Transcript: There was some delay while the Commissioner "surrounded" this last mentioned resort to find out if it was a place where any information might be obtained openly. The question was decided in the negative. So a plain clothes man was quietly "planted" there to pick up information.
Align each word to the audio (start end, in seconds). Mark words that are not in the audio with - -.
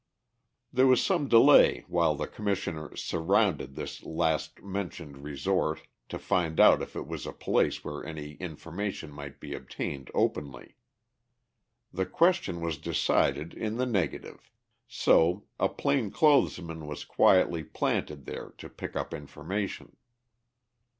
There 0.73 0.87
was 0.87 1.05
some 1.05 1.27
delay 1.27 1.85
while 1.87 2.15
the 2.15 2.25
Commissioner 2.25 2.95
"surrounded" 2.95 3.75
this 3.75 4.01
last 4.01 4.63
mentioned 4.63 5.19
resort 5.19 5.83
to 6.09 6.17
find 6.17 6.59
out 6.59 6.81
if 6.81 6.95
it 6.95 7.05
was 7.05 7.27
a 7.27 7.31
place 7.31 7.83
where 7.83 8.03
any 8.03 8.31
information 8.37 9.11
might 9.11 9.39
be 9.39 9.53
obtained 9.53 10.09
openly. 10.15 10.75
The 11.93 12.07
question 12.07 12.61
was 12.61 12.79
decided 12.79 13.53
in 13.53 13.77
the 13.77 13.85
negative. 13.85 14.49
So 14.87 15.45
a 15.59 15.69
plain 15.69 16.09
clothes 16.09 16.59
man 16.59 16.87
was 16.87 17.05
quietly 17.05 17.63
"planted" 17.63 18.25
there 18.25 18.55
to 18.57 18.69
pick 18.69 18.95
up 18.95 19.13
information. 19.13 19.95